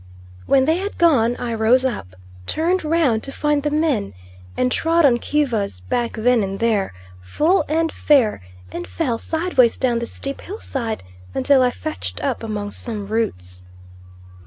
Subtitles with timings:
[0.47, 2.15] When they had gone I rose up,
[2.47, 4.15] turned round to find the men,
[4.57, 8.41] and trod on Kiva's back then and there, full and fair,
[8.71, 11.03] and fell sideways down the steep hillside
[11.35, 13.63] until I fetched up among some roots.